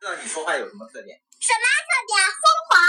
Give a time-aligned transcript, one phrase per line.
[0.00, 1.14] 知道你说话有什么特点？
[1.40, 2.16] 什么特点？
[2.40, 2.80] 疯狂。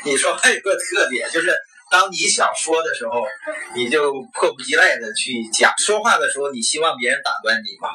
[0.08, 1.54] 你说话有个特点，就是
[1.90, 3.26] 当你想说的时候，
[3.76, 5.70] 你就迫不及待的去讲。
[5.76, 7.90] 说话的时候，你希望别人打断你吗？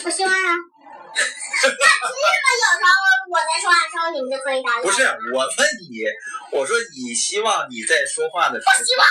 [0.00, 0.38] 不希望啊。
[0.38, 2.88] 那为什么有时候
[3.28, 4.84] 我在说话的时候，你们就可以打断？
[4.84, 5.02] 不是，
[5.34, 5.50] 我问
[5.82, 6.06] 你，
[6.52, 9.04] 我说你希望你在说话的时候，不希望。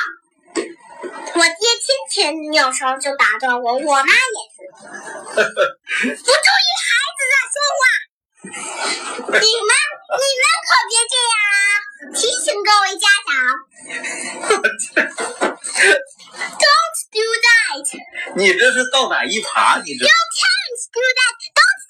[1.34, 4.12] 我爹天天有时候就打断我，我妈也
[4.51, 4.51] 是，
[4.82, 7.82] 不注意孩子的说话。
[8.42, 11.64] 你们你们可别这样啊！
[12.14, 13.30] 提醒各位家长
[16.58, 17.86] ，Don't do that。
[18.36, 19.80] 你这是到哪一爬？
[19.82, 21.38] 你这 You can't do that.
[21.54, 21.84] Don't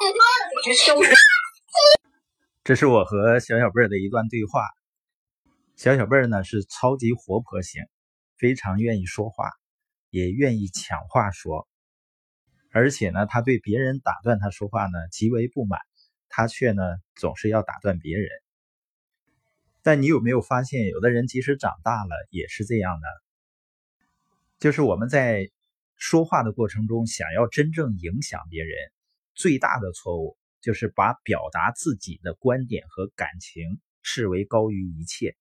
[0.00, 1.18] do that.
[2.64, 4.66] 这是我和小小贝儿的一段对话。
[5.76, 7.82] 小小贝儿呢是超级活泼型，
[8.38, 9.50] 非常愿意说话，
[10.08, 11.68] 也愿意抢话说，
[12.74, 15.78] 而且呢，他对别人打断他说话呢极为不满，
[16.28, 16.82] 他却呢
[17.14, 18.28] 总是要打断别人。
[19.80, 23.06] 但你有没有发现，有的人即使长大了也是这样的？
[24.58, 25.48] 就是我们在
[25.94, 28.76] 说话的过程中，想要真正影响别人，
[29.36, 35.36] 最大的错误就是把表达自己的观点和感情视为高于一切。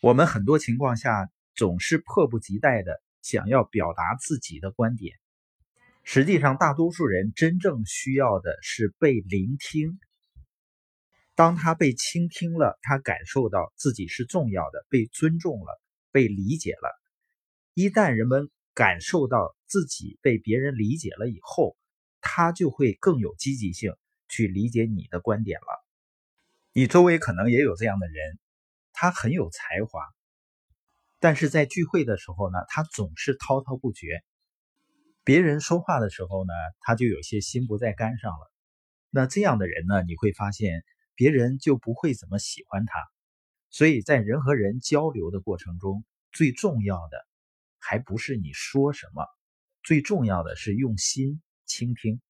[0.00, 5.16] 我们很多情况下总是迫不及待的想要表达自己的观点，
[6.10, 10.00] 实际上，大多数人真正需要的是被聆听。
[11.34, 16.98] 当他被倾听了，他感受到自己是重要的，被尊重了，被理解了。
[17.74, 21.76] 一旦人们感受到自己被别人理解了以后，
[22.22, 23.92] 他就会更有积极性
[24.30, 25.84] 去理解你的观点了。
[26.72, 28.38] 你周围可能也有这样的人。
[28.94, 30.00] 他很有才华，
[31.18, 34.24] 但是在聚会的时候呢，他总是滔滔不绝。
[35.28, 38.50] 别人说话的时候呢，他就有些心不在肝上了。
[39.10, 42.94] 那这样的人呢，你会发现别人就不会怎么喜欢他。
[43.68, 47.26] 所以在人和人交流的过程中，最重要的
[47.78, 49.26] 还不是你说什么，
[49.82, 52.22] 最重要的是用心倾听。